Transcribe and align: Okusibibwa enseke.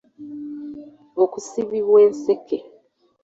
Okusibibwa 1.23 1.97
enseke. 2.07 2.57